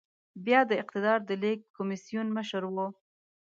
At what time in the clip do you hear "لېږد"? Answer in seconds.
1.41-1.67